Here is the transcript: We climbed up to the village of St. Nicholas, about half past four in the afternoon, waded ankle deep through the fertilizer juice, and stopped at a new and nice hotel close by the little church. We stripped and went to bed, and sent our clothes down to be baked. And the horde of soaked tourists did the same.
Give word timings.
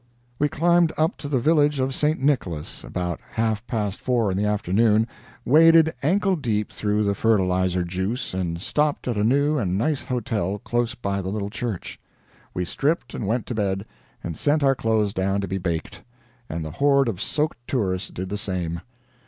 We 0.39 0.49
climbed 0.49 0.91
up 0.97 1.15
to 1.17 1.27
the 1.27 1.37
village 1.37 1.77
of 1.79 1.93
St. 1.93 2.19
Nicholas, 2.19 2.83
about 2.83 3.19
half 3.33 3.67
past 3.67 4.01
four 4.01 4.31
in 4.31 4.37
the 4.39 4.47
afternoon, 4.47 5.07
waded 5.45 5.93
ankle 6.01 6.35
deep 6.35 6.71
through 6.71 7.03
the 7.03 7.13
fertilizer 7.13 7.83
juice, 7.83 8.33
and 8.33 8.59
stopped 8.59 9.07
at 9.07 9.15
a 9.15 9.23
new 9.23 9.59
and 9.59 9.77
nice 9.77 10.01
hotel 10.01 10.57
close 10.57 10.95
by 10.95 11.21
the 11.21 11.29
little 11.29 11.51
church. 11.51 11.99
We 12.51 12.65
stripped 12.65 13.13
and 13.13 13.27
went 13.27 13.45
to 13.45 13.53
bed, 13.53 13.85
and 14.23 14.35
sent 14.35 14.63
our 14.63 14.73
clothes 14.73 15.13
down 15.13 15.39
to 15.41 15.47
be 15.47 15.59
baked. 15.59 16.01
And 16.49 16.65
the 16.65 16.71
horde 16.71 17.07
of 17.07 17.21
soaked 17.21 17.59
tourists 17.67 18.09
did 18.09 18.29
the 18.29 18.39
same. 18.39 18.81